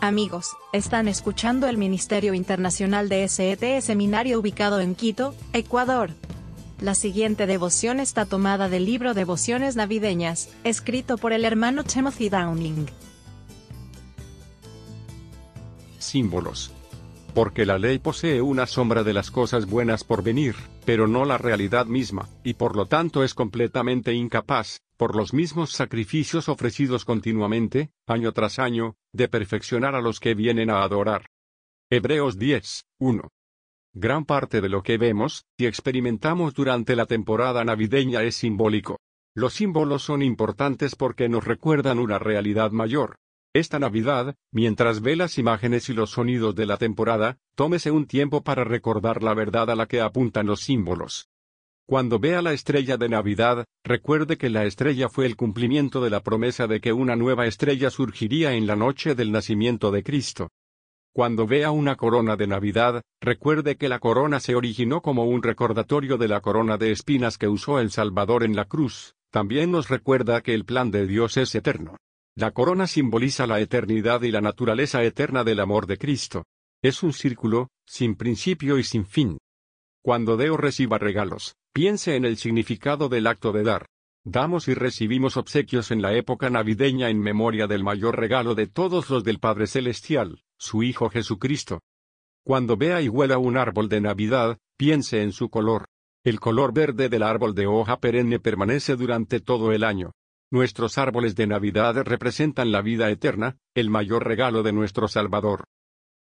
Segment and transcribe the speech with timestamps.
[0.00, 6.10] Amigos, están escuchando el Ministerio Internacional de SET Seminario ubicado en Quito, Ecuador.
[6.80, 12.86] La siguiente devoción está tomada del libro Devociones Navideñas, escrito por el hermano Timothy Downing.
[15.98, 16.70] Símbolos.
[17.34, 20.54] Porque la ley posee una sombra de las cosas buenas por venir,
[20.84, 25.70] pero no la realidad misma, y por lo tanto es completamente incapaz, por los mismos
[25.70, 31.26] sacrificios ofrecidos continuamente, año tras año, de perfeccionar a los que vienen a adorar.
[31.90, 33.28] Hebreos 10, 1.
[33.92, 39.00] Gran parte de lo que vemos y experimentamos durante la temporada navideña es simbólico.
[39.34, 43.16] Los símbolos son importantes porque nos recuerdan una realidad mayor.
[43.52, 48.42] Esta Navidad, mientras ve las imágenes y los sonidos de la temporada, tómese un tiempo
[48.42, 51.28] para recordar la verdad a la que apuntan los símbolos.
[51.88, 56.20] Cuando vea la estrella de Navidad, recuerde que la estrella fue el cumplimiento de la
[56.20, 60.50] promesa de que una nueva estrella surgiría en la noche del nacimiento de Cristo.
[61.14, 66.18] Cuando vea una corona de Navidad, recuerde que la corona se originó como un recordatorio
[66.18, 69.14] de la corona de espinas que usó el Salvador en la cruz.
[69.32, 71.96] También nos recuerda que el plan de Dios es eterno.
[72.36, 76.44] La corona simboliza la eternidad y la naturaleza eterna del amor de Cristo.
[76.82, 79.38] Es un círculo, sin principio y sin fin.
[80.02, 83.86] Cuando Deo reciba regalos, Piense en el significado del acto de dar.
[84.24, 89.08] Damos y recibimos obsequios en la época navideña en memoria del mayor regalo de todos
[89.10, 91.78] los del Padre Celestial, su Hijo Jesucristo.
[92.44, 95.84] Cuando vea y huela un árbol de Navidad, piense en su color.
[96.24, 100.10] El color verde del árbol de hoja perenne permanece durante todo el año.
[100.50, 105.62] Nuestros árboles de Navidad representan la vida eterna, el mayor regalo de nuestro Salvador.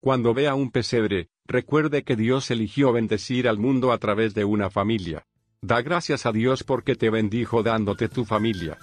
[0.00, 4.70] Cuando vea un pesebre, recuerde que Dios eligió bendecir al mundo a través de una
[4.70, 5.26] familia.
[5.62, 8.78] Da gracias a Dios porque te bendijo dándote tu familia.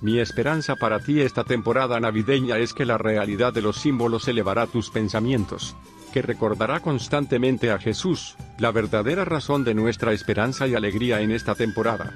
[0.00, 4.66] Mi esperanza para ti esta temporada navideña es que la realidad de los símbolos elevará
[4.66, 5.76] tus pensamientos,
[6.12, 11.54] que recordará constantemente a Jesús, la verdadera razón de nuestra esperanza y alegría en esta
[11.54, 12.12] temporada.